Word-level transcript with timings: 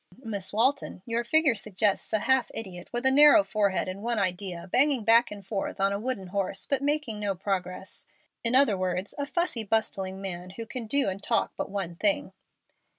"Miss 0.23 0.51
Walton, 0.51 1.03
your 1.05 1.23
figure 1.23 1.53
suggests 1.53 2.11
a 2.11 2.17
half 2.17 2.49
idiot, 2.55 2.89
with 2.91 3.05
a 3.05 3.11
narrow 3.11 3.43
forehead 3.43 3.87
and 3.87 4.01
one 4.01 4.17
idea, 4.17 4.67
banging 4.67 5.03
back 5.03 5.29
and 5.29 5.45
forth 5.45 5.79
on 5.79 5.93
a 5.93 5.99
wooden 5.99 6.29
horse, 6.29 6.65
but 6.65 6.81
making 6.81 7.19
no 7.19 7.35
progress 7.35 8.07
in 8.43 8.55
other 8.55 8.75
words, 8.75 9.13
a 9.19 9.27
fussy, 9.27 9.63
bustling 9.63 10.19
man 10.19 10.49
who 10.57 10.65
can 10.65 10.87
do 10.87 11.07
and 11.07 11.21
talk 11.21 11.51
but 11.55 11.69
one 11.69 11.95
thing." 11.97 12.33